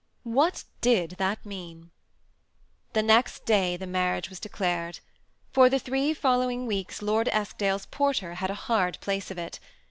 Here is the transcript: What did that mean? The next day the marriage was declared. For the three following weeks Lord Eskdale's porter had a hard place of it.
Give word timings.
What 0.23 0.63
did 0.81 1.11
that 1.19 1.45
mean? 1.45 1.91
The 2.93 3.03
next 3.03 3.45
day 3.45 3.77
the 3.77 3.85
marriage 3.85 4.29
was 4.31 4.39
declared. 4.39 4.97
For 5.53 5.69
the 5.69 5.77
three 5.77 6.11
following 6.15 6.65
weeks 6.65 7.03
Lord 7.03 7.27
Eskdale's 7.31 7.85
porter 7.85 8.33
had 8.33 8.49
a 8.49 8.55
hard 8.65 8.99
place 9.01 9.29
of 9.29 9.37
it. 9.37 9.59